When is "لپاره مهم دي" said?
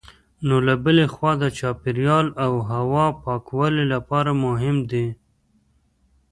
3.93-5.07